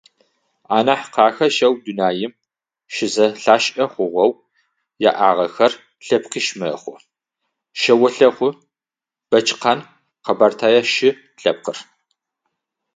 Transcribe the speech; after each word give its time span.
Анахь 0.77 1.07
къахэщэу, 1.13 1.73
дунаим 1.83 2.31
щызэлъашӏэ 2.93 3.85
хъугъэу 3.91 4.31
яӏагъэхэр 5.09 5.73
лъэпкъищ 6.05 6.47
мэхъу: 6.59 6.97
шъэолъэхъу, 7.79 8.51
бэчкъан, 9.29 9.79
къэбэртэе 10.25 10.81
шы 10.93 11.09
лъэпкъыр. 11.41 11.77